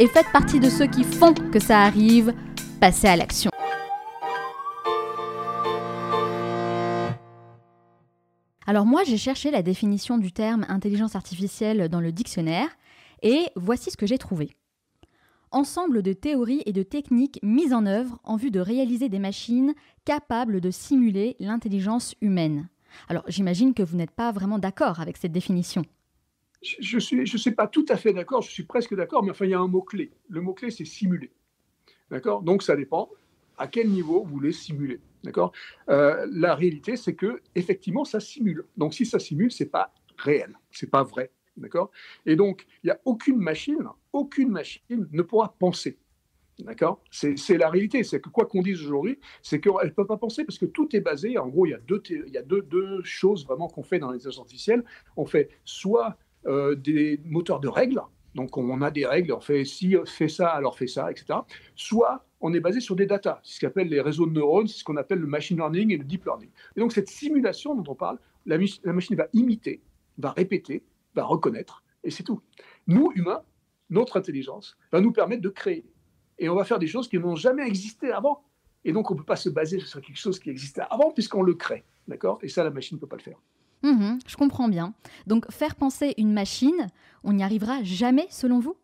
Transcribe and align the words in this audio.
et 0.00 0.08
faites 0.08 0.32
partie 0.32 0.58
de 0.58 0.70
ceux 0.70 0.86
qui 0.86 1.04
font 1.04 1.34
que 1.34 1.60
ça 1.60 1.82
arrive. 1.82 2.32
Passez 2.80 3.06
à 3.06 3.16
l'action. 3.16 3.50
Alors 8.66 8.86
moi, 8.86 9.04
j'ai 9.04 9.18
cherché 9.18 9.50
la 9.50 9.62
définition 9.62 10.16
du 10.16 10.32
terme 10.32 10.64
intelligence 10.68 11.16
artificielle 11.16 11.90
dans 11.90 12.00
le 12.00 12.12
dictionnaire 12.12 12.68
et 13.22 13.46
voici 13.56 13.90
ce 13.90 13.98
que 13.98 14.06
j'ai 14.06 14.16
trouvé. 14.16 14.56
Ensemble 15.50 16.02
de 16.02 16.14
théories 16.14 16.62
et 16.64 16.72
de 16.72 16.82
techniques 16.82 17.38
mises 17.42 17.74
en 17.74 17.84
œuvre 17.84 18.20
en 18.24 18.36
vue 18.36 18.50
de 18.50 18.60
réaliser 18.60 19.10
des 19.10 19.18
machines 19.18 19.74
capables 20.06 20.62
de 20.62 20.70
simuler 20.70 21.36
l'intelligence 21.40 22.14
humaine. 22.22 22.68
Alors 23.08 23.24
j'imagine 23.28 23.74
que 23.74 23.82
vous 23.82 23.96
n'êtes 23.96 24.12
pas 24.12 24.32
vraiment 24.32 24.58
d'accord 24.58 25.00
avec 25.00 25.18
cette 25.18 25.32
définition. 25.32 25.84
Je 26.62 26.96
ne 26.96 27.00
suis, 27.00 27.26
je 27.26 27.36
suis 27.36 27.52
pas 27.52 27.66
tout 27.66 27.86
à 27.88 27.96
fait 27.96 28.12
d'accord, 28.12 28.42
je 28.42 28.50
suis 28.50 28.64
presque 28.64 28.94
d'accord, 28.94 29.22
mais 29.22 29.30
enfin 29.30 29.46
il 29.46 29.52
y 29.52 29.54
a 29.54 29.60
un 29.60 29.68
mot-clé. 29.68 30.10
Le 30.28 30.40
mot-clé 30.40 30.70
c'est 30.70 30.84
simuler. 30.84 31.30
D'accord? 32.10 32.42
Donc 32.42 32.62
ça 32.62 32.76
dépend 32.76 33.08
à 33.60 33.68
quel 33.68 33.88
niveau 33.90 34.24
vous 34.24 34.30
voulez 34.30 34.52
simuler. 34.52 35.00
D'accord? 35.22 35.52
Euh, 35.90 36.26
La 36.32 36.54
réalité, 36.54 36.96
c'est 36.96 37.14
que 37.14 37.42
effectivement, 37.54 38.04
ça 38.04 38.18
simule. 38.18 38.64
Donc, 38.76 38.94
si 38.94 39.04
ça 39.04 39.18
simule, 39.18 39.52
c'est 39.52 39.66
pas 39.66 39.92
réel, 40.16 40.58
c'est 40.70 40.90
pas 40.90 41.02
vrai. 41.02 41.30
D'accord? 41.58 41.90
Et 42.24 42.36
donc, 42.36 42.66
il 42.82 42.86
n'y 42.86 42.90
a 42.90 43.00
aucune 43.04 43.36
machine, 43.36 43.86
aucune 44.14 44.50
machine 44.50 45.06
ne 45.12 45.22
pourra 45.22 45.54
penser. 45.58 45.98
D'accord? 46.58 47.02
C'est, 47.10 47.36
la 47.58 47.68
réalité. 47.68 48.02
C'est 48.02 48.20
que 48.20 48.30
quoi 48.30 48.46
qu'on 48.46 48.62
dise 48.62 48.82
aujourd'hui, 48.82 49.18
c'est 49.42 49.60
qu'elle 49.60 49.72
ne 49.84 49.90
peut 49.90 50.06
pas 50.06 50.16
penser 50.16 50.44
parce 50.44 50.58
que 50.58 50.66
tout 50.66 50.94
est 50.96 51.00
basé. 51.00 51.36
En 51.36 51.48
gros, 51.48 51.66
il 51.66 51.70
y 51.70 51.74
a 51.74 51.80
deux, 51.80 52.02
y 52.28 52.38
a 52.38 52.42
deux, 52.42 52.62
deux 52.62 53.02
choses 53.02 53.44
vraiment 53.46 53.68
qu'on 53.68 53.82
fait 53.82 53.98
dans 53.98 54.10
les 54.10 54.16
intelligences 54.16 54.40
artificielles. 54.40 54.84
On 55.16 55.26
fait 55.26 55.50
soit 55.64 56.16
euh, 56.46 56.74
des 56.74 57.20
moteurs 57.24 57.60
de 57.60 57.68
règles, 57.68 58.00
donc 58.34 58.56
on 58.56 58.80
a 58.82 58.90
des 58.90 59.06
règles, 59.06 59.32
on 59.32 59.40
fait 59.40 59.64
si 59.64 59.96
fait 60.06 60.28
ça, 60.28 60.50
alors 60.50 60.76
fait 60.76 60.86
ça, 60.86 61.10
etc. 61.10 61.40
Soit 61.74 62.24
on 62.40 62.54
est 62.54 62.60
basé 62.60 62.80
sur 62.80 62.96
des 62.96 63.06
datas, 63.06 63.40
ce 63.42 63.60
qu'on 63.60 63.66
appelle 63.66 63.88
les 63.88 64.00
réseaux 64.00 64.26
de 64.26 64.32
neurones, 64.32 64.66
c'est 64.66 64.78
ce 64.78 64.84
qu'on 64.84 64.96
appelle 64.96 65.18
le 65.18 65.26
machine 65.26 65.56
learning 65.56 65.92
et 65.92 65.96
le 65.96 66.04
deep 66.04 66.24
learning. 66.24 66.50
Et 66.76 66.80
donc 66.80 66.92
cette 66.92 67.08
simulation 67.08 67.74
dont 67.74 67.90
on 67.90 67.94
parle, 67.94 68.18
la, 68.46 68.56
la 68.84 68.92
machine 68.92 69.16
va 69.16 69.26
imiter, 69.32 69.82
va 70.18 70.30
répéter, 70.30 70.82
va 71.14 71.24
reconnaître, 71.24 71.82
et 72.04 72.10
c'est 72.10 72.22
tout. 72.22 72.40
Nous, 72.86 73.12
humains, 73.14 73.42
notre 73.90 74.16
intelligence 74.16 74.78
va 74.92 75.00
nous 75.00 75.12
permettre 75.12 75.42
de 75.42 75.48
créer. 75.48 75.84
Et 76.38 76.48
on 76.48 76.54
va 76.54 76.64
faire 76.64 76.78
des 76.78 76.86
choses 76.86 77.08
qui 77.08 77.18
n'ont 77.18 77.36
jamais 77.36 77.66
existé 77.66 78.10
avant. 78.10 78.42
Et 78.84 78.92
donc 78.92 79.10
on 79.10 79.14
ne 79.14 79.18
peut 79.18 79.24
pas 79.24 79.36
se 79.36 79.50
baser 79.50 79.80
sur 79.80 80.00
quelque 80.00 80.16
chose 80.16 80.38
qui 80.38 80.48
existait 80.48 80.82
avant 80.90 81.10
puisqu'on 81.10 81.42
le 81.42 81.54
crée. 81.54 81.84
D'accord? 82.08 82.38
Et 82.42 82.48
ça, 82.48 82.64
la 82.64 82.70
machine 82.70 82.96
ne 82.96 83.00
peut 83.00 83.06
pas 83.06 83.16
le 83.16 83.22
faire. 83.22 83.38
Mmh 83.82 84.18
je 84.26 84.36
comprends 84.36 84.68
bien. 84.68 84.94
Donc 85.26 85.50
faire 85.50 85.74
penser 85.74 86.14
une 86.18 86.32
machine, 86.32 86.88
on 87.24 87.32
n'y 87.32 87.42
arrivera 87.42 87.82
jamais 87.82 88.26
selon 88.30 88.58
vous? 88.58 88.76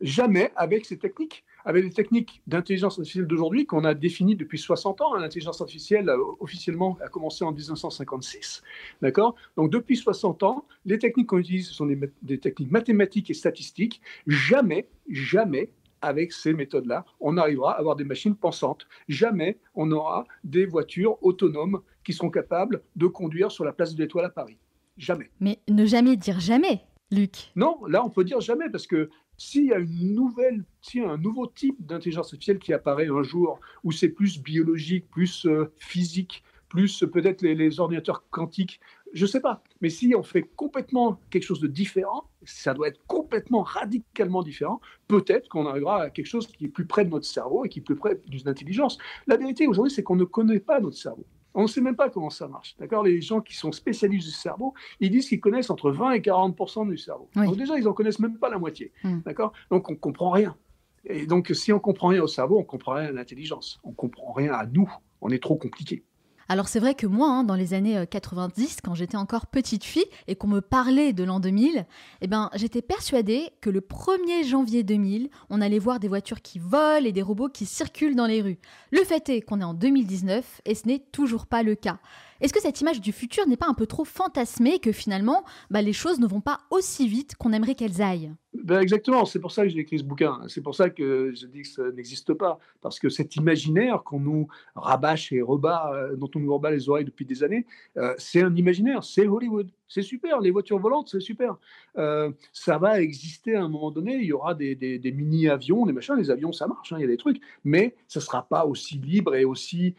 Jamais 0.00 0.52
avec 0.56 0.86
ces 0.86 0.98
techniques 0.98 1.44
avec 1.64 1.84
les 1.84 1.90
techniques 1.90 2.42
d'intelligence 2.46 2.98
artificielle 2.98 3.26
d'aujourd'hui 3.26 3.66
qu'on 3.66 3.84
a 3.84 3.94
définies 3.94 4.36
depuis 4.36 4.58
60 4.58 5.00
ans. 5.00 5.14
Hein, 5.14 5.20
l'intelligence 5.20 5.60
artificielle, 5.60 6.08
euh, 6.08 6.18
officiellement, 6.40 6.98
a 7.04 7.08
commencé 7.08 7.44
en 7.44 7.52
1956. 7.52 8.62
D'accord? 9.02 9.34
Donc, 9.56 9.70
depuis 9.70 9.96
60 9.96 10.42
ans, 10.42 10.66
les 10.84 10.98
techniques 10.98 11.28
qu'on 11.28 11.38
utilise, 11.38 11.68
sont 11.70 11.86
des, 12.22 12.38
techniques 12.38 12.70
mathématiques 12.70 13.30
et 13.30 13.34
statistiques. 13.34 14.00
Jamais, 14.26 14.88
jamais, 15.08 15.70
avec 16.02 16.32
ces 16.32 16.52
méthodes-là, 16.52 17.04
on 17.20 17.36
arrivera 17.36 17.74
à 17.74 17.78
avoir 17.78 17.96
des 17.96 18.04
machines 18.04 18.36
pensantes. 18.36 18.86
Jamais 19.08 19.58
on 19.74 19.90
aura 19.90 20.26
des 20.44 20.66
voitures 20.66 21.22
autonomes 21.22 21.80
qui 22.04 22.12
seront 22.12 22.30
capables 22.30 22.82
de 22.96 23.06
conduire 23.06 23.50
sur 23.50 23.64
la 23.64 23.72
place 23.72 23.94
de 23.94 24.02
l'Étoile 24.02 24.26
à 24.26 24.30
Paris. 24.30 24.58
Jamais. 24.96 25.30
Mais 25.40 25.60
ne 25.68 25.86
jamais 25.86 26.16
dire 26.16 26.40
jamais, 26.40 26.82
Luc. 27.10 27.52
Non, 27.56 27.78
là, 27.86 28.04
on 28.04 28.10
peut 28.10 28.24
dire 28.24 28.40
jamais 28.40 28.68
parce 28.68 28.86
que 28.86 29.10
s'il 29.36 29.66
y 29.66 29.72
a 29.72 29.78
une 29.78 30.14
nouvelle, 30.14 30.64
s'il 30.82 31.02
y 31.02 31.04
a 31.04 31.10
un 31.10 31.16
nouveau 31.16 31.46
type 31.46 31.76
d'intelligence 31.86 32.26
artificielle 32.26 32.58
qui 32.58 32.74
apparaît 32.74 33.08
un 33.08 33.22
jour, 33.22 33.58
où 33.84 33.92
c'est 33.92 34.10
plus 34.10 34.38
biologique, 34.38 35.08
plus 35.10 35.46
euh, 35.46 35.72
physique, 35.78 36.44
plus 36.68 37.04
peut-être 37.12 37.42
les, 37.42 37.80
ordinateurs 37.80 38.24
quantiques, 38.30 38.80
je 39.12 39.24
ne 39.24 39.28
sais 39.28 39.40
pas. 39.40 39.62
Mais 39.80 39.90
si 39.90 40.14
on 40.16 40.22
fait 40.22 40.42
complètement 40.42 41.20
quelque 41.30 41.42
chose 41.42 41.60
de 41.60 41.66
différent, 41.66 42.24
ça 42.44 42.74
doit 42.74 42.88
être 42.88 43.00
complètement 43.06 43.62
radicalement 43.62 44.42
différent, 44.42 44.80
peut-être 45.08 45.48
qu'on 45.48 45.66
arrivera 45.66 46.02
à 46.02 46.10
quelque 46.10 46.26
chose 46.26 46.46
qui 46.46 46.66
est 46.66 46.68
plus 46.68 46.86
près 46.86 47.04
de 47.04 47.10
notre 47.10 47.26
cerveau 47.26 47.64
et 47.64 47.68
qui 47.68 47.80
est 47.80 47.82
plus 47.82 47.96
près 47.96 48.20
d'une 48.26 48.48
intelligence. 48.48 48.98
La 49.26 49.36
vérité 49.36 49.66
aujourd'hui, 49.66 49.92
c'est 49.92 50.02
qu'on 50.02 50.16
ne 50.16 50.24
connaît 50.24 50.60
pas 50.60 50.80
notre 50.80 50.96
cerveau. 50.96 51.24
On 51.54 51.62
ne 51.62 51.66
sait 51.66 51.80
même 51.80 51.96
pas 51.96 52.10
comment 52.10 52.30
ça 52.30 52.46
marche. 52.46 52.76
D'accord? 52.78 53.02
Les 53.02 53.20
gens 53.20 53.40
qui 53.40 53.56
sont 53.56 53.72
spécialistes 53.72 54.26
du 54.26 54.32
cerveau, 54.32 54.74
ils 55.00 55.10
disent 55.10 55.28
qu'ils 55.28 55.40
connaissent 55.40 55.70
entre 55.70 55.90
20 55.90 56.12
et 56.12 56.22
40 56.22 56.88
du 56.88 56.96
cerveau. 56.96 57.28
Donc 57.34 57.56
déjà, 57.56 57.76
ils 57.76 57.84
n'en 57.84 57.92
connaissent 57.92 58.20
même 58.20 58.38
pas 58.38 58.48
la 58.48 58.58
moitié. 58.58 58.92
Hmm. 59.02 59.20
D'accord? 59.24 59.52
Donc 59.70 59.88
on 59.90 59.94
ne 59.94 59.98
comprend 59.98 60.30
rien. 60.30 60.56
Et 61.04 61.26
donc 61.26 61.50
si 61.54 61.72
on 61.72 61.80
comprend 61.80 62.08
rien 62.08 62.22
au 62.22 62.26
cerveau, 62.26 62.58
on 62.58 62.64
comprend 62.64 62.94
rien 62.94 63.06
à 63.06 63.12
l'intelligence. 63.12 63.80
On 63.82 63.92
comprend 63.92 64.32
rien 64.32 64.52
à 64.52 64.66
nous. 64.66 64.90
On 65.20 65.30
est 65.30 65.42
trop 65.42 65.56
compliqué. 65.56 66.04
Alors 66.50 66.66
c'est 66.66 66.80
vrai 66.80 66.96
que 66.96 67.06
moi, 67.06 67.28
hein, 67.28 67.44
dans 67.44 67.54
les 67.54 67.74
années 67.74 68.04
90, 68.10 68.64
euh, 68.64 68.80
quand 68.82 68.96
j'étais 68.96 69.16
encore 69.16 69.46
petite 69.46 69.84
fille 69.84 70.04
et 70.26 70.34
qu'on 70.34 70.48
me 70.48 70.60
parlait 70.60 71.12
de 71.12 71.22
l'an 71.22 71.38
2000, 71.38 71.86
eh 72.22 72.26
ben, 72.26 72.50
j'étais 72.56 72.82
persuadée 72.82 73.50
que 73.60 73.70
le 73.70 73.80
1er 73.80 74.44
janvier 74.44 74.82
2000, 74.82 75.30
on 75.48 75.60
allait 75.60 75.78
voir 75.78 76.00
des 76.00 76.08
voitures 76.08 76.42
qui 76.42 76.58
volent 76.58 77.06
et 77.06 77.12
des 77.12 77.22
robots 77.22 77.50
qui 77.50 77.66
circulent 77.66 78.16
dans 78.16 78.26
les 78.26 78.42
rues. 78.42 78.58
Le 78.90 79.04
fait 79.04 79.28
est 79.28 79.42
qu'on 79.42 79.60
est 79.60 79.64
en 79.64 79.74
2019 79.74 80.62
et 80.64 80.74
ce 80.74 80.88
n'est 80.88 80.98
toujours 80.98 81.46
pas 81.46 81.62
le 81.62 81.76
cas. 81.76 82.00
Est-ce 82.40 82.52
que 82.52 82.60
cette 82.60 82.80
image 82.80 83.00
du 83.00 83.12
futur 83.12 83.46
n'est 83.46 83.56
pas 83.56 83.68
un 83.68 83.74
peu 83.74 83.86
trop 83.86 84.04
fantasmée 84.04 84.78
que 84.78 84.92
finalement, 84.92 85.44
bah, 85.70 85.82
les 85.82 85.92
choses 85.92 86.20
ne 86.20 86.26
vont 86.26 86.40
pas 86.40 86.60
aussi 86.70 87.06
vite 87.06 87.36
qu'on 87.36 87.52
aimerait 87.52 87.74
qu'elles 87.74 88.00
aillent? 88.00 88.32
Ben 88.54 88.80
Exactement, 88.80 89.24
c'est 89.26 89.38
pour 89.38 89.52
ça 89.52 89.62
que 89.62 89.68
j'ai 89.68 89.80
écrit 89.80 89.98
ce 89.98 90.04
bouquin. 90.04 90.40
C'est 90.48 90.62
pour 90.62 90.74
ça 90.74 90.88
que 90.90 91.32
je 91.34 91.46
dis 91.46 91.62
que 91.62 91.68
ça 91.68 91.90
n'existe 91.92 92.32
pas. 92.34 92.58
Parce 92.80 92.98
que 92.98 93.08
cet 93.08 93.36
imaginaire 93.36 94.02
qu'on 94.04 94.20
nous 94.20 94.48
rabâche 94.74 95.32
et 95.32 95.42
rebat, 95.42 95.92
euh, 95.92 96.16
dont 96.16 96.30
on 96.34 96.40
nous 96.40 96.52
rebat 96.52 96.70
les 96.70 96.88
oreilles 96.88 97.04
depuis 97.04 97.26
des 97.26 97.44
années, 97.44 97.66
euh, 97.96 98.14
c'est 98.18 98.42
un 98.42 98.54
imaginaire, 98.54 99.04
c'est 99.04 99.26
Hollywood. 99.26 99.70
C'est 99.90 100.00
super, 100.00 100.40
les 100.40 100.50
voitures 100.50 100.78
volantes, 100.78 101.10
c'est 101.10 101.20
super. 101.20 101.58
Euh, 101.98 102.30
ça 102.52 102.78
va 102.78 103.02
exister 103.02 103.56
à 103.56 103.62
un 103.62 103.68
moment 103.68 103.90
donné, 103.90 104.16
il 104.16 104.24
y 104.24 104.32
aura 104.32 104.54
des, 104.54 105.12
mini-avions, 105.14 105.84
des 105.84 105.92
machins, 105.92 106.14
les 106.16 106.30
avions, 106.30 106.52
ça 106.52 106.66
marche, 106.66 106.92
hein, 106.92 106.96
il 106.98 107.02
y 107.02 107.04
a 107.04 107.08
des 107.08 107.18
trucs, 107.18 107.42
mais 107.64 107.94
ça 108.08 108.20
ne 108.20 108.24
sera 108.24 108.48
pas 108.48 108.64
aussi 108.64 108.96
libre 108.96 109.34
et 109.34 109.44
aussi, 109.44 109.94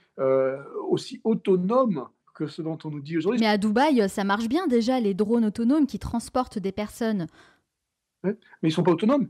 aussi 0.89 1.21
autonome 1.23 2.07
ce 2.47 2.61
dont 2.61 2.77
on 2.83 2.89
nous 2.89 3.01
dit 3.01 3.17
aujourd'hui. 3.17 3.39
Mais 3.39 3.47
à 3.47 3.57
Dubaï, 3.57 4.07
ça 4.09 4.23
marche 4.23 4.47
bien 4.47 4.67
déjà, 4.67 4.99
les 4.99 5.13
drones 5.13 5.45
autonomes 5.45 5.87
qui 5.87 5.99
transportent 5.99 6.59
des 6.59 6.71
personnes. 6.71 7.27
mais 8.23 8.35
ils 8.63 8.67
ne 8.67 8.71
sont 8.71 8.83
pas 8.83 8.91
autonomes. 8.91 9.29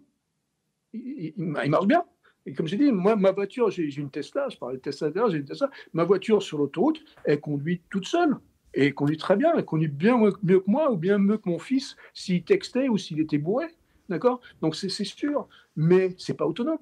Ils, 0.94 1.34
marchent 1.38 1.88
bien. 1.88 2.04
Et 2.46 2.54
comme 2.54 2.68
j'ai 2.68 2.78
dit, 2.78 2.92
moi, 2.92 3.16
ma 3.16 3.32
voiture, 3.32 3.70
j'ai 3.70 3.96
une 3.96 4.10
Tesla, 4.10 4.50
je 4.50 4.58
parlais 4.58 4.78
de 4.78 4.82
Tesla 4.82 5.12
j'ai 5.30 5.38
une 5.38 5.46
Tesla. 5.46 5.70
Ma 5.94 6.04
voiture 6.04 6.42
sur 6.42 6.58
l'autoroute, 6.58 7.04
elle 7.24 7.40
conduit 7.40 7.82
toute 7.90 8.08
seule. 8.08 8.38
Et 8.74 8.94
conduit 8.94 9.18
très 9.18 9.36
bien, 9.36 9.54
elle 9.56 9.66
conduit 9.66 9.88
bien 9.88 10.18
mieux 10.18 10.32
que 10.32 10.70
moi, 10.70 10.92
ou 10.92 10.98
bien 10.98 11.18
mieux 11.18 11.38
que 11.38 11.50
mon 11.50 11.60
fils, 11.60 11.96
s'il 12.14 12.44
textait 12.44 12.88
ou 12.88 12.98
s'il 12.98 13.20
était 13.20 13.38
bourré. 13.38 13.66
D'accord? 14.10 14.42
Donc 14.62 14.76
c'est 14.76 14.90
sûr. 14.90 15.48
Mais 15.76 16.16
c'est 16.18 16.34
pas 16.34 16.46
autonome. 16.46 16.80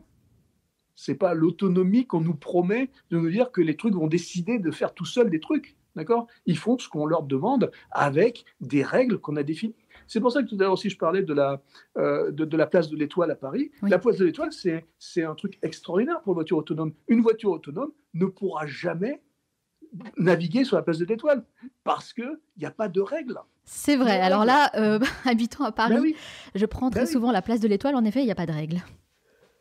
C'est 0.95 1.15
pas 1.15 1.33
l'autonomie 1.33 2.05
qu'on 2.05 2.21
nous 2.21 2.35
promet 2.35 2.89
de 3.09 3.17
nous 3.17 3.29
dire 3.29 3.51
que 3.51 3.61
les 3.61 3.77
trucs 3.77 3.93
vont 3.93 4.07
décider 4.07 4.59
de 4.59 4.71
faire 4.71 4.93
tout 4.93 5.05
seuls 5.05 5.29
des 5.29 5.39
trucs. 5.39 5.75
D'accord? 5.95 6.27
Ils 6.45 6.57
font 6.57 6.77
ce 6.77 6.87
qu'on 6.87 7.05
leur 7.05 7.23
demande 7.23 7.71
avec 7.91 8.45
des 8.61 8.83
règles 8.83 9.17
qu'on 9.17 9.35
a 9.35 9.43
définies. 9.43 9.75
C'est 10.07 10.19
pour 10.19 10.31
ça 10.31 10.41
que 10.41 10.47
tout 10.47 10.55
à 10.55 10.59
l'heure 10.63 10.73
aussi 10.73 10.89
je 10.89 10.97
parlais 10.97 11.23
de 11.23 11.33
la, 11.33 11.61
euh, 11.97 12.31
de, 12.31 12.57
la 12.57 12.67
place 12.67 12.89
de 12.89 12.97
l'Étoile 12.97 13.31
à 13.31 13.35
Paris. 13.35 13.71
La 13.83 13.99
place 13.99 14.17
de 14.17 14.25
l'Étoile, 14.25 14.49
c'est 14.51 15.23
un 15.23 15.35
truc 15.35 15.59
extraordinaire 15.61 16.21
pour 16.21 16.33
une 16.33 16.37
voiture 16.37 16.57
autonome. 16.57 16.93
Une 17.07 17.21
voiture 17.21 17.51
autonome 17.51 17.91
ne 18.13 18.25
pourra 18.25 18.65
jamais 18.65 19.21
naviguer 20.17 20.63
sur 20.63 20.75
la 20.75 20.83
place 20.83 20.97
de 20.97 21.05
l'Étoile 21.05 21.43
parce 21.83 22.13
qu'il 22.13 22.39
n'y 22.57 22.65
a 22.65 22.71
pas 22.71 22.87
de 22.87 23.01
règles. 23.01 23.39
C'est 23.65 23.95
vrai. 23.95 24.19
Alors 24.19 24.45
là, 24.45 24.71
euh, 24.75 24.99
habitant 25.25 25.63
à 25.63 25.71
Paris, 25.71 25.95
ben 25.95 26.13
je 26.55 26.65
prends 26.65 26.89
très 26.89 27.01
ben 27.01 27.07
souvent 27.07 27.31
la 27.31 27.41
place 27.41 27.59
de 27.59 27.67
l'Étoile. 27.67 27.95
En 27.95 28.03
effet, 28.03 28.21
il 28.21 28.25
n'y 28.25 28.31
a 28.31 28.35
pas 28.35 28.47
de 28.47 28.51
règles. 28.51 28.81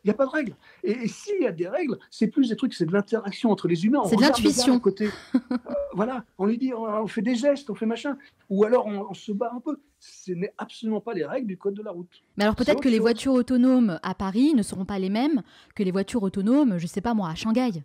Il 0.03 0.07
n'y 0.07 0.11
a 0.11 0.13
pas 0.13 0.25
de 0.25 0.31
règles. 0.31 0.55
Et, 0.83 1.07
s'il 1.07 1.41
y 1.41 1.45
a 1.45 1.51
des 1.51 1.67
règles, 1.67 1.99
c'est 2.09 2.27
plus 2.27 2.49
des 2.49 2.55
trucs, 2.55 2.73
c'est 2.73 2.85
de 2.85 2.93
l'interaction 2.93 3.51
entre 3.51 3.67
les 3.67 3.85
humains. 3.85 4.01
C'est 4.05 4.15
de 4.15 4.21
l'intuition. 4.21 4.79
côté. 4.79 5.09
Euh, 5.35 5.57
voilà, 5.93 6.23
on 6.37 6.45
lui 6.45 6.57
dit, 6.57 6.73
on, 6.73 7.05
fait 7.07 7.21
des 7.21 7.35
gestes, 7.35 7.69
on 7.69 7.75
fait 7.75 7.85
machin. 7.85 8.17
Ou 8.49 8.63
alors 8.63 8.85
on, 8.87 9.13
se 9.13 9.31
bat 9.33 9.51
un 9.53 9.59
peu. 9.59 9.81
Ce 9.99 10.31
n'est 10.31 10.53
absolument 10.57 11.01
pas 11.01 11.13
les 11.13 11.25
règles 11.25 11.47
du 11.47 11.57
code 11.57 11.73
de 11.73 11.83
la 11.83 11.91
route. 11.91 12.23
Mais 12.37 12.45
alors 12.45 12.55
peut-être 12.55 12.81
que 12.81 12.87
les 12.87 12.99
voitures 12.99 13.33
autonomes 13.33 13.99
à 14.01 14.15
Paris 14.15 14.53
ne 14.55 14.63
seront 14.63 14.85
pas 14.85 14.99
les 14.99 15.09
mêmes 15.09 15.43
que 15.75 15.83
les 15.83 15.91
voitures 15.91 16.23
autonomes, 16.23 16.77
je 16.77 16.83
ne 16.83 16.89
sais 16.89 17.01
pas 17.01 17.13
moi, 17.13 17.29
à 17.29 17.35
Shanghai. 17.35 17.83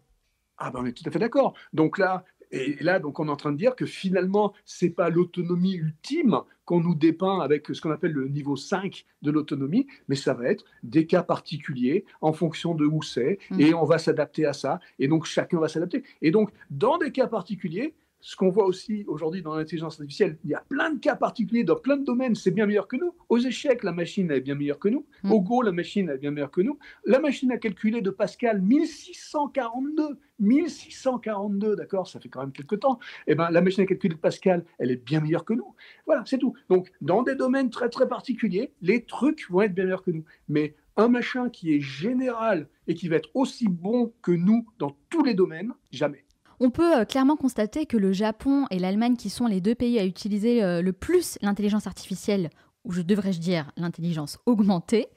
Ah 0.57 0.71
ben 0.71 0.81
on 0.83 0.87
est 0.87 0.93
tout 0.93 1.03
à 1.07 1.11
fait 1.11 1.19
d'accord. 1.19 1.55
Donc 1.73 1.99
là, 1.99 2.25
et 2.55 2.77
là, 2.83 2.99
donc, 2.99 3.19
on 3.21 3.29
est 3.29 3.31
en 3.31 3.37
train 3.37 3.53
de 3.53 3.57
dire 3.57 3.75
que 3.75 3.87
finalement, 3.87 4.53
c'est 4.65 4.91
pas 4.91 5.11
l'autonomie 5.11 5.75
ultime 5.75 6.41
qu'on 6.65 6.81
nous 6.81 6.95
dépeint 6.95 7.41
avec 7.41 7.67
ce 7.69 7.81
qu'on 7.81 7.91
appelle 7.91 8.13
le 8.13 8.29
niveau 8.29 8.57
5 8.57 9.05
de 9.23 9.31
l'autonomie, 9.31 9.87
mais 10.09 10.17
ça 10.17 10.35
va 10.35 10.47
être 10.47 10.65
des 10.83 11.07
cas 11.07 11.23
particuliers 11.23 12.05
en 12.21 12.33
fonction 12.33 12.75
de 12.75 12.87
où 12.87 13.03
c'est, 13.03 13.39
mmh. 13.51 13.61
et 13.61 13.75
on 13.75 13.85
va 13.85 13.99
s'adapter 13.99 14.47
à 14.47 14.53
ça, 14.53 14.81
et 14.99 15.09
donc 15.09 15.27
chacun 15.27 15.59
va 15.59 15.69
s'adapter. 15.69 16.05
Et 16.23 16.31
donc, 16.31 16.51
dans 16.71 16.97
des 16.97 17.13
cas 17.13 17.27
particuliers, 17.27 17.95
ce 18.25 18.37
qu'on 18.37 18.49
voit 18.49 18.65
aussi 18.65 19.05
aujourd'hui 19.07 19.43
dans 19.43 19.55
l'intelligence 19.55 20.01
artificielle, 20.01 20.39
il 20.45 20.51
y 20.51 20.55
a 20.55 20.65
plein 20.67 20.91
de 20.91 20.99
cas 20.99 21.15
particuliers 21.15 21.63
dans 21.63 21.77
plein 21.77 21.99
de 21.99 22.05
domaines, 22.05 22.35
c'est 22.35 22.53
bien 22.53 22.65
meilleur 22.65 22.89
que 22.89 22.97
nous. 22.97 23.15
Aux 23.29 23.39
échecs, 23.39 23.85
la 23.85 23.93
machine 23.93 24.31
est 24.31 24.41
bien 24.41 24.55
meilleure 24.55 24.79
que 24.79 24.89
nous. 24.89 25.05
Mm. 25.25 25.33
Au 25.33 25.43
Go, 25.43 25.61
la 25.61 25.73
machine 25.73 26.09
est 26.09 26.17
bien 26.17 26.31
meilleure 26.31 26.51
que 26.51 26.63
nous. 26.63 26.79
La 27.05 27.21
machine 27.21 27.53
a 27.53 27.59
calculé 27.59 28.01
de 28.01 28.09
Pascal 28.09 28.63
1642. 28.63 30.19
1642, 30.39 31.77
d'accord, 31.77 32.09
ça 32.09 32.19
fait 32.19 32.31
quand 32.31 32.41
même 32.41 32.53
quelques 32.53 32.81
temps. 32.81 32.99
Eh 33.27 33.35
ben, 33.35 33.51
la 33.51 33.61
machine 33.61 33.85
à 33.85 33.87
calculer 33.87 34.15
de 34.15 34.21
Pascal, 34.21 34.65
elle 34.79 34.91
est 34.91 35.05
bien 35.05 35.21
meilleure 35.21 35.45
que 35.45 35.53
nous. 35.53 35.75
Voilà, 36.07 36.23
c'est 36.25 36.39
tout. 36.39 36.55
Donc, 36.71 36.91
dans 37.03 37.23
des 37.23 37.35
domaines 37.35 37.69
très 37.69 37.91
très 37.91 38.09
particuliers, 38.09 38.73
les 38.81 39.05
trucs 39.05 39.51
vont 39.51 39.61
être 39.61 39.75
bien 39.75 39.85
meilleurs 39.85 40.03
que 40.03 40.13
nous. 40.13 40.25
Mais 40.49 40.75
un 40.97 41.09
machin 41.09 41.51
qui 41.51 41.75
est 41.75 41.81
général 41.81 42.69
et 42.87 42.95
qui 42.95 43.09
va 43.09 43.17
être 43.17 43.31
aussi 43.35 43.69
bon 43.69 44.15
que 44.23 44.33
nous 44.33 44.67
dans 44.79 44.97
tous 45.11 45.23
les 45.23 45.35
domaines, 45.35 45.75
jamais. 45.91 46.25
On 46.61 46.71
peut 46.71 46.99
euh, 46.99 47.05
clairement 47.05 47.37
constater 47.37 47.87
que 47.87 47.97
le 47.97 48.13
Japon 48.13 48.67
et 48.71 48.79
l'Allemagne, 48.79 49.17
qui 49.17 49.31
sont 49.31 49.47
les 49.47 49.61
deux 49.61 49.75
pays 49.75 49.99
à 49.99 50.05
utiliser 50.05 50.63
euh, 50.63 50.83
le 50.83 50.93
plus 50.93 51.39
l'intelligence 51.43 51.87
artificielle, 51.87 52.51
ou 52.85 52.93
je 52.93 53.03
devrais-je 53.03 53.41
dire 53.41 53.71
l'intelligence 53.77 54.39
augmentée, 54.47 55.09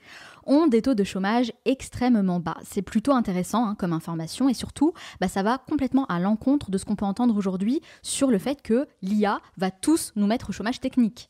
ont 0.46 0.68
des 0.68 0.82
taux 0.82 0.96
de 0.96 1.04
chômage 1.04 1.52
extrêmement 1.66 2.40
bas. 2.40 2.58
C'est 2.64 2.82
plutôt 2.82 3.12
intéressant 3.12 3.68
hein, 3.68 3.76
comme 3.76 3.94
information 3.94 4.48
et 4.48 4.54
surtout, 4.54 4.94
bah, 5.20 5.28
ça 5.28 5.44
va 5.44 5.58
complètement 5.58 6.06
à 6.06 6.20
l'encontre 6.20 6.72
de 6.72 6.78
ce 6.78 6.86
qu'on 6.86 6.96
peut 6.96 7.06
entendre 7.06 7.36
aujourd'hui 7.36 7.82
sur 8.02 8.32
le 8.32 8.40
fait 8.40 8.62
que 8.62 8.88
l'IA 9.02 9.42
va 9.58 9.72
tous 9.72 10.14
nous 10.16 10.28
mettre 10.28 10.50
au 10.50 10.54
chômage 10.54 10.80
technique. 10.80 11.30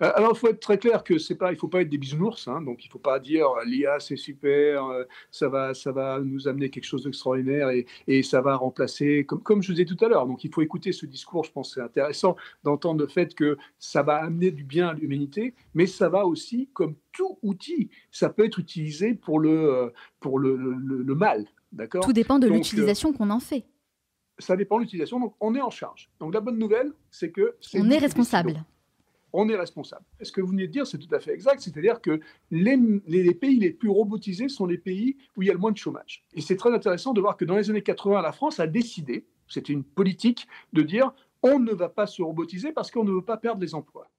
Alors, 0.00 0.32
il 0.34 0.38
faut 0.38 0.48
être 0.48 0.60
très 0.60 0.78
clair 0.78 1.02
que 1.02 1.18
c'est 1.18 1.34
pas, 1.34 1.50
il 1.52 1.58
faut 1.58 1.66
pas 1.66 1.82
être 1.82 1.88
des 1.88 1.98
bisounours, 1.98 2.46
hein, 2.46 2.62
donc 2.62 2.84
il 2.84 2.88
faut 2.88 3.00
pas 3.00 3.18
dire 3.18 3.48
euh, 3.48 3.64
l'IA 3.64 3.98
c'est 3.98 4.16
super, 4.16 4.84
euh, 4.84 5.04
ça 5.32 5.48
va, 5.48 5.74
ça 5.74 5.90
va 5.90 6.20
nous 6.20 6.46
amener 6.46 6.70
quelque 6.70 6.84
chose 6.84 7.02
d'extraordinaire 7.02 7.70
et, 7.70 7.84
et, 8.06 8.22
ça 8.22 8.40
va 8.40 8.54
remplacer, 8.54 9.24
comme, 9.24 9.42
comme 9.42 9.60
je 9.60 9.72
vous 9.72 9.80
ai 9.80 9.84
tout 9.84 9.96
à 10.04 10.08
l'heure. 10.08 10.26
Donc, 10.26 10.44
il 10.44 10.54
faut 10.54 10.62
écouter 10.62 10.92
ce 10.92 11.04
discours. 11.04 11.44
Je 11.44 11.50
pense 11.50 11.74
c'est 11.74 11.80
intéressant 11.80 12.36
d'entendre 12.62 13.00
le 13.00 13.08
fait 13.08 13.34
que 13.34 13.58
ça 13.78 14.02
va 14.02 14.16
amener 14.16 14.52
du 14.52 14.62
bien 14.62 14.88
à 14.88 14.94
l'humanité, 14.94 15.54
mais 15.74 15.86
ça 15.86 16.08
va 16.08 16.26
aussi, 16.26 16.68
comme 16.72 16.94
tout 17.12 17.38
outil, 17.42 17.90
ça 18.12 18.28
peut 18.28 18.44
être 18.44 18.60
utilisé 18.60 19.14
pour 19.14 19.40
le, 19.40 19.92
pour 20.20 20.38
le, 20.38 20.56
le, 20.56 21.14
mal. 21.14 21.46
D'accord? 21.72 22.04
Tout 22.04 22.12
dépend 22.12 22.38
de 22.38 22.46
l'utilisation 22.46 23.12
qu'on 23.12 23.30
en 23.30 23.40
fait. 23.40 23.64
Ça 24.38 24.54
dépend 24.54 24.76
de 24.76 24.82
l'utilisation. 24.82 25.18
Donc, 25.18 25.34
on 25.40 25.56
est 25.56 25.60
en 25.60 25.70
charge. 25.70 26.08
Donc, 26.20 26.34
la 26.34 26.40
bonne 26.40 26.58
nouvelle, 26.58 26.92
c'est 27.10 27.32
que 27.32 27.56
on 27.74 27.90
est 27.90 27.98
responsable 27.98 28.64
on 29.32 29.48
est 29.48 29.56
responsable. 29.56 30.04
Ce 30.22 30.32
que 30.32 30.40
vous 30.40 30.48
venez 30.48 30.66
de 30.66 30.72
dire, 30.72 30.86
c'est 30.86 30.98
tout 30.98 31.14
à 31.14 31.20
fait 31.20 31.32
exact. 31.32 31.60
C'est-à-dire 31.60 32.00
que 32.00 32.20
les, 32.50 33.34
pays 33.34 33.58
les 33.58 33.70
plus 33.70 33.90
robotisés 33.90 34.48
sont 34.48 34.66
les 34.66 34.78
pays 34.78 35.16
où 35.36 35.42
il 35.42 35.48
y 35.48 35.50
a 35.50 35.54
le 35.54 35.58
moins 35.58 35.72
de 35.72 35.76
chômage. 35.76 36.24
Et 36.34 36.40
c'est 36.40 36.56
très 36.56 36.72
intéressant 36.72 37.12
de 37.12 37.20
voir 37.20 37.36
que 37.36 37.44
dans 37.44 37.56
les 37.56 37.70
années 37.70 37.82
80, 37.82 38.22
la 38.22 38.32
France 38.32 38.60
a 38.60 38.66
décidé, 38.66 39.26
c'était 39.48 39.72
une 39.72 39.84
politique, 39.84 40.46
de 40.72 40.82
dire 40.82 41.12
on 41.42 41.58
ne 41.58 41.72
va 41.72 41.88
pas 41.88 42.06
se 42.06 42.22
robotiser 42.22 42.72
parce 42.72 42.90
qu'on 42.90 43.04
ne 43.04 43.12
veut 43.12 43.24
pas 43.24 43.36
perdre 43.36 43.60
les 43.60 43.74
emplois. 43.74 44.10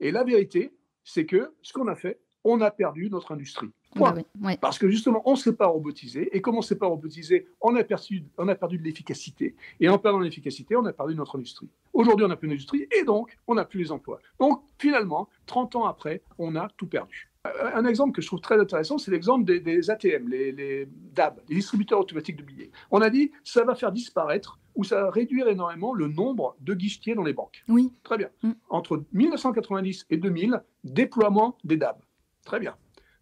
Et 0.00 0.10
la 0.10 0.24
vérité, 0.24 0.72
c'est 1.04 1.26
que 1.26 1.54
ce 1.62 1.72
qu'on 1.72 1.88
a 1.88 1.94
fait, 1.94 2.20
on 2.44 2.60
a 2.60 2.70
perdu 2.70 3.10
notre 3.10 3.32
industrie. 3.32 3.70
Bah 3.96 4.14
Parce 4.60 4.78
que 4.78 4.88
justement, 4.88 5.22
on 5.24 5.32
ne 5.32 5.36
s'est 5.36 5.54
pas 5.54 5.66
robotisé. 5.66 6.28
Et 6.36 6.40
comme 6.40 6.54
on 6.54 6.58
ne 6.58 6.64
s'est 6.64 6.76
pas 6.76 6.86
robotisé, 6.86 7.46
on 7.60 7.74
a, 7.76 7.84
perçu, 7.84 8.24
on 8.36 8.48
a 8.48 8.54
perdu 8.54 8.78
de 8.78 8.84
l'efficacité. 8.84 9.54
Et 9.80 9.88
en 9.88 9.98
perdant 9.98 10.18
l'efficacité, 10.20 10.76
on 10.76 10.84
a 10.84 10.92
perdu 10.92 11.14
notre 11.14 11.36
industrie. 11.36 11.68
Aujourd'hui, 11.92 12.24
on 12.24 12.28
n'a 12.28 12.36
plus 12.36 12.48
d'industrie 12.48 12.86
et 12.96 13.04
donc, 13.04 13.36
on 13.46 13.54
n'a 13.54 13.64
plus 13.64 13.80
les 13.80 13.92
emplois. 13.92 14.20
Donc, 14.38 14.62
finalement, 14.78 15.28
30 15.46 15.76
ans 15.76 15.86
après, 15.86 16.22
on 16.38 16.54
a 16.54 16.68
tout 16.76 16.86
perdu. 16.86 17.30
Un 17.44 17.86
exemple 17.86 18.12
que 18.12 18.20
je 18.20 18.26
trouve 18.26 18.40
très 18.40 18.60
intéressant, 18.60 18.98
c'est 18.98 19.10
l'exemple 19.10 19.44
des, 19.44 19.90
ATM, 19.90 20.28
les, 20.28 20.86
DAB, 21.14 21.40
les 21.48 21.56
distributeurs 21.56 22.00
automatiques 22.00 22.36
de 22.36 22.42
billets. 22.42 22.70
On 22.90 23.00
a 23.00 23.08
dit, 23.08 23.30
ça 23.42 23.64
va 23.64 23.74
faire 23.74 23.92
disparaître 23.92 24.58
ou 24.74 24.84
ça 24.84 25.02
va 25.02 25.10
réduire 25.10 25.48
énormément 25.48 25.94
le 25.94 26.08
nombre 26.08 26.56
de 26.60 26.74
guichetiers 26.74 27.14
dans 27.14 27.24
les 27.24 27.32
banques. 27.32 27.64
Oui. 27.68 27.92
Très 28.02 28.18
bien. 28.18 28.28
Mm. 28.42 28.52
Entre 28.68 29.02
1990 29.12 30.06
et 30.10 30.18
2000, 30.18 30.62
déploiement 30.84 31.56
des 31.64 31.76
DAB. 31.76 31.96
Très 32.44 32.60
bien. 32.60 32.76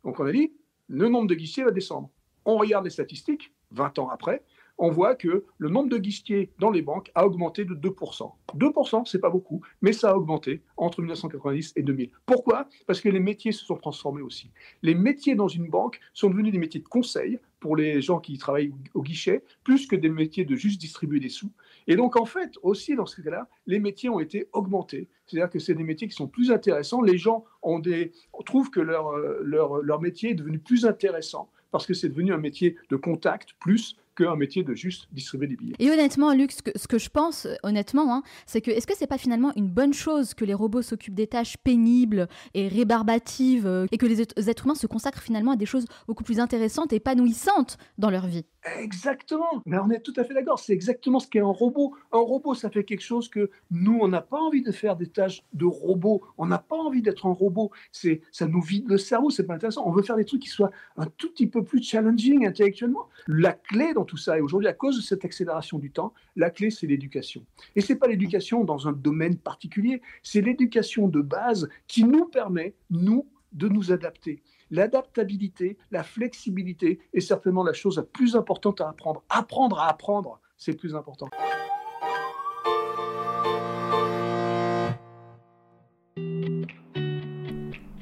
Donc 0.06 0.20
on 0.20 0.24
a 0.24 0.30
dit, 0.30 0.52
le 0.86 1.08
nombre 1.08 1.26
de 1.26 1.34
guichetiers 1.34 1.64
va 1.64 1.72
descendre. 1.72 2.10
On 2.44 2.56
regarde 2.58 2.84
les 2.84 2.90
statistiques, 2.90 3.52
20 3.72 3.98
ans 3.98 4.08
après, 4.08 4.44
on 4.78 4.88
voit 4.88 5.16
que 5.16 5.44
le 5.58 5.68
nombre 5.68 5.88
de 5.88 5.98
guichetiers 5.98 6.52
dans 6.60 6.70
les 6.70 6.80
banques 6.80 7.10
a 7.16 7.26
augmenté 7.26 7.64
de 7.64 7.74
2%. 7.74 8.30
2%, 8.54 9.04
c'est 9.04 9.18
pas 9.18 9.30
beaucoup, 9.30 9.62
mais 9.82 9.92
ça 9.92 10.10
a 10.10 10.14
augmenté 10.14 10.62
entre 10.76 11.00
1990 11.00 11.72
et 11.74 11.82
2000. 11.82 12.10
Pourquoi? 12.24 12.68
Parce 12.86 13.00
que 13.00 13.08
les 13.08 13.18
métiers 13.18 13.50
se 13.50 13.64
sont 13.64 13.76
transformés 13.76 14.22
aussi. 14.22 14.52
Les 14.82 14.94
métiers 14.94 15.34
dans 15.34 15.48
une 15.48 15.68
banque 15.68 15.98
sont 16.14 16.30
devenus 16.30 16.52
des 16.52 16.58
métiers 16.58 16.80
de 16.80 16.86
conseil 16.86 17.40
pour 17.66 17.74
les 17.74 18.00
gens 18.00 18.20
qui 18.20 18.38
travaillent 18.38 18.72
au 18.94 19.02
guichet, 19.02 19.42
plus 19.64 19.88
que 19.88 19.96
des 19.96 20.08
métiers 20.08 20.44
de 20.44 20.54
juste 20.54 20.80
distribuer 20.80 21.18
des 21.18 21.28
sous. 21.28 21.50
Et 21.88 21.96
donc, 21.96 22.14
en 22.14 22.24
fait, 22.24 22.52
aussi 22.62 22.94
dans 22.94 23.06
ce 23.06 23.20
cas-là, 23.22 23.48
les 23.66 23.80
métiers 23.80 24.08
ont 24.08 24.20
été 24.20 24.46
augmentés. 24.52 25.08
C'est-à-dire 25.26 25.50
que 25.50 25.58
c'est 25.58 25.74
des 25.74 25.82
métiers 25.82 26.06
qui 26.06 26.14
sont 26.14 26.28
plus 26.28 26.52
intéressants. 26.52 27.02
Les 27.02 27.18
gens 27.18 27.44
ont 27.62 27.80
des, 27.80 28.12
trouvent 28.44 28.70
que 28.70 28.78
leur, 28.78 29.08
euh, 29.08 29.40
leur, 29.42 29.82
leur 29.82 30.00
métier 30.00 30.30
est 30.30 30.34
devenu 30.34 30.60
plus 30.60 30.86
intéressant 30.86 31.50
parce 31.72 31.86
que 31.86 31.94
c'est 31.94 32.08
devenu 32.08 32.32
un 32.32 32.38
métier 32.38 32.76
de 32.88 32.94
contact 32.94 33.54
plus 33.58 33.96
qu'un 34.16 34.36
métier 34.36 34.64
de 34.64 34.74
juste 34.74 35.08
distribuer 35.12 35.46
des 35.46 35.56
billets. 35.56 35.74
Et 35.78 35.90
honnêtement, 35.90 36.32
Luc, 36.32 36.52
ce 36.52 36.88
que, 36.88 36.98
je 36.98 37.08
pense, 37.08 37.46
honnêtement, 37.62 38.12
hein, 38.14 38.22
c'est 38.46 38.60
que 38.60 38.70
est-ce 38.70 38.86
que 38.86 38.94
c'est 38.96 39.06
pas 39.06 39.18
finalement 39.18 39.52
une 39.56 39.68
bonne 39.68 39.94
chose 39.94 40.34
que 40.34 40.44
les 40.44 40.54
robots 40.54 40.82
s'occupent 40.82 41.14
des 41.14 41.26
tâches 41.26 41.56
pénibles 41.58 42.28
et 42.54 42.68
rébarbatives 42.68 43.66
euh, 43.66 43.86
et 43.92 43.98
que 43.98 44.06
les 44.06 44.20
êtres 44.20 44.64
humains 44.64 44.74
se 44.74 44.86
consacrent 44.86 45.22
finalement 45.22 45.52
à 45.52 45.56
des 45.56 45.66
choses 45.66 45.84
beaucoup 46.06 46.24
plus 46.24 46.40
intéressantes 46.40 46.92
et 46.92 46.96
épanouissantes 46.96 47.78
dans 47.98 48.10
leur 48.10 48.26
vie? 48.26 48.44
Exactement. 48.78 49.62
Mais 49.64 49.78
on 49.78 49.90
est 49.90 50.00
tout 50.00 50.12
à 50.16 50.24
fait 50.24 50.34
d'accord. 50.34 50.58
C'est 50.58 50.72
exactement 50.72 51.20
ce 51.20 51.28
qu'est 51.28 51.40
un 51.40 51.44
robot. 51.44 51.94
Un 52.12 52.18
robot, 52.18 52.54
ça 52.54 52.70
fait 52.70 52.84
quelque 52.84 53.02
chose 53.02 53.28
que 53.28 53.50
nous, 53.70 53.98
on 54.00 54.08
n'a 54.08 54.20
pas 54.20 54.38
envie 54.38 54.62
de 54.62 54.72
faire 54.72 54.96
des 54.96 55.06
tâches 55.06 55.44
de 55.52 55.64
robot. 55.64 56.22
On 56.36 56.46
n'a 56.46 56.58
pas 56.58 56.76
envie 56.76 57.02
d'être 57.02 57.26
un 57.26 57.32
robot. 57.32 57.70
C'est, 57.92 58.22
ça 58.32 58.46
nous 58.46 58.60
vide 58.60 58.88
le 58.88 58.98
cerveau. 58.98 59.30
C'est 59.30 59.44
pas 59.44 59.54
intéressant. 59.54 59.86
On 59.86 59.92
veut 59.92 60.02
faire 60.02 60.16
des 60.16 60.24
trucs 60.24 60.42
qui 60.42 60.48
soient 60.48 60.70
un 60.96 61.06
tout 61.06 61.30
petit 61.30 61.46
peu 61.46 61.62
plus 61.62 61.82
challenging 61.82 62.46
intellectuellement. 62.46 63.08
La 63.26 63.52
clé 63.52 63.94
dans 63.94 64.04
tout 64.04 64.16
ça, 64.16 64.38
et 64.38 64.40
aujourd'hui, 64.40 64.68
à 64.68 64.72
cause 64.72 64.96
de 64.96 65.02
cette 65.02 65.24
accélération 65.24 65.78
du 65.78 65.90
temps, 65.90 66.12
la 66.34 66.50
clé, 66.50 66.70
c'est 66.70 66.86
l'éducation. 66.86 67.44
Et 67.76 67.80
c'est 67.80 67.96
pas 67.96 68.08
l'éducation 68.08 68.64
dans 68.64 68.88
un 68.88 68.92
domaine 68.92 69.36
particulier. 69.36 70.02
C'est 70.22 70.40
l'éducation 70.40 71.08
de 71.08 71.20
base 71.20 71.68
qui 71.86 72.04
nous 72.04 72.26
permet, 72.26 72.74
nous, 72.90 73.26
de 73.56 73.68
nous 73.68 73.90
adapter. 73.90 74.42
L'adaptabilité, 74.70 75.76
la 75.90 76.02
flexibilité 76.02 77.00
est 77.12 77.20
certainement 77.20 77.64
la 77.64 77.72
chose 77.72 77.96
la 77.96 78.04
plus 78.04 78.36
importante 78.36 78.80
à 78.80 78.88
apprendre. 78.88 79.24
Apprendre 79.28 79.80
à 79.80 79.88
apprendre, 79.88 80.40
c'est 80.56 80.74
plus 80.74 80.94
important. 80.94 81.28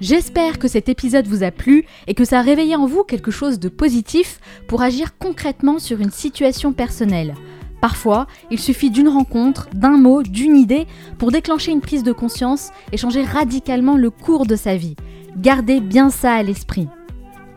J'espère 0.00 0.58
que 0.58 0.68
cet 0.68 0.90
épisode 0.90 1.26
vous 1.26 1.44
a 1.44 1.50
plu 1.50 1.86
et 2.06 2.12
que 2.14 2.26
ça 2.26 2.40
a 2.40 2.42
réveillé 2.42 2.76
en 2.76 2.84
vous 2.84 3.04
quelque 3.04 3.30
chose 3.30 3.58
de 3.58 3.70
positif 3.70 4.38
pour 4.68 4.82
agir 4.82 5.16
concrètement 5.16 5.78
sur 5.78 6.00
une 6.00 6.10
situation 6.10 6.74
personnelle. 6.74 7.34
Parfois, 7.84 8.26
il 8.50 8.58
suffit 8.58 8.88
d'une 8.88 9.10
rencontre, 9.10 9.68
d'un 9.74 9.98
mot, 9.98 10.22
d'une 10.22 10.56
idée 10.56 10.86
pour 11.18 11.30
déclencher 11.30 11.70
une 11.70 11.82
prise 11.82 12.02
de 12.02 12.12
conscience 12.12 12.70
et 12.92 12.96
changer 12.96 13.22
radicalement 13.22 13.98
le 13.98 14.08
cours 14.08 14.46
de 14.46 14.56
sa 14.56 14.74
vie. 14.74 14.96
Gardez 15.36 15.80
bien 15.82 16.08
ça 16.08 16.32
à 16.32 16.42
l'esprit. 16.42 16.88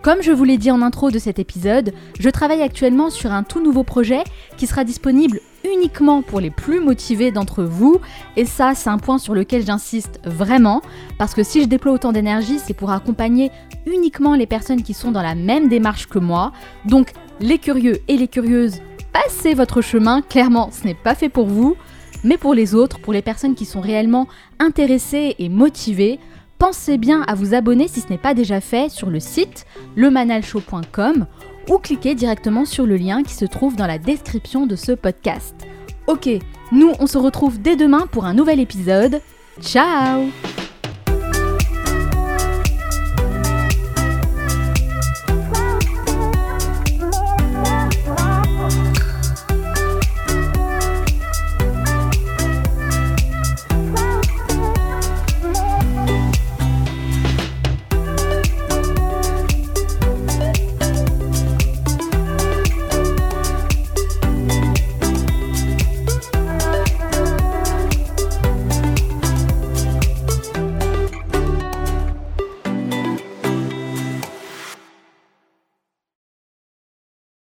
Comme 0.01 0.21
je 0.21 0.33
vous 0.33 0.43
l'ai 0.43 0.57
dit 0.57 0.69
en 0.69 0.81
intro 0.81 1.11
de 1.11 1.17
cet 1.17 1.39
épisode, 1.39 1.93
je 2.19 2.29
travaille 2.29 2.61
actuellement 2.61 3.09
sur 3.09 3.31
un 3.31 3.43
tout 3.43 3.63
nouveau 3.63 3.85
projet 3.85 4.25
qui 4.57 4.67
sera 4.67 4.83
disponible 4.83 5.39
uniquement 5.63 6.21
pour 6.21 6.41
les 6.41 6.51
plus 6.51 6.81
motivés 6.81 7.31
d'entre 7.31 7.63
vous. 7.63 8.01
Et 8.35 8.43
ça, 8.43 8.73
c'est 8.75 8.89
un 8.89 8.97
point 8.97 9.19
sur 9.19 9.33
lequel 9.33 9.65
j'insiste 9.65 10.19
vraiment, 10.25 10.81
parce 11.17 11.35
que 11.35 11.43
si 11.43 11.61
je 11.61 11.67
déploie 11.69 11.93
autant 11.93 12.11
d'énergie, 12.11 12.59
c'est 12.59 12.73
pour 12.73 12.91
accompagner 12.91 13.49
uniquement 13.85 14.35
les 14.35 14.45
personnes 14.45 14.83
qui 14.83 14.93
sont 14.93 15.11
dans 15.11 15.23
la 15.23 15.35
même 15.35 15.69
démarche 15.69 16.07
que 16.07 16.19
moi. 16.19 16.51
Donc, 16.83 17.13
les 17.39 17.59
curieux 17.59 17.99
et 18.09 18.17
les 18.17 18.27
curieuses, 18.27 18.81
passez 19.23 19.53
votre 19.53 19.81
chemin, 19.81 20.21
clairement, 20.21 20.69
ce 20.71 20.85
n'est 20.85 20.93
pas 20.93 21.15
fait 21.15 21.29
pour 21.29 21.47
vous. 21.47 21.75
Mais 22.23 22.37
pour 22.37 22.53
les 22.53 22.75
autres, 22.75 22.99
pour 22.99 23.13
les 23.13 23.21
personnes 23.21 23.55
qui 23.55 23.65
sont 23.65 23.81
réellement 23.81 24.27
intéressées 24.59 25.35
et 25.39 25.49
motivées, 25.49 26.19
pensez 26.57 26.97
bien 26.97 27.21
à 27.27 27.35
vous 27.35 27.53
abonner 27.53 27.87
si 27.87 28.01
ce 28.01 28.09
n'est 28.09 28.17
pas 28.17 28.33
déjà 28.33 28.59
fait 28.59 28.89
sur 28.89 29.09
le 29.09 29.19
site 29.19 29.65
lemanalshow.com 29.95 31.27
ou 31.69 31.77
cliquez 31.77 32.15
directement 32.15 32.65
sur 32.65 32.85
le 32.85 32.97
lien 32.97 33.23
qui 33.23 33.33
se 33.33 33.45
trouve 33.45 33.75
dans 33.75 33.87
la 33.87 33.99
description 33.99 34.65
de 34.65 34.75
ce 34.75 34.93
podcast. 34.93 35.55
Ok, 36.07 36.29
nous 36.71 36.91
on 36.99 37.07
se 37.07 37.17
retrouve 37.17 37.61
dès 37.61 37.75
demain 37.75 38.07
pour 38.11 38.25
un 38.25 38.33
nouvel 38.33 38.59
épisode. 38.59 39.21
Ciao 39.61 40.25